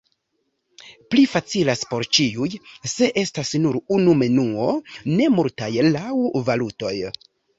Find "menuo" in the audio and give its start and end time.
4.23-4.67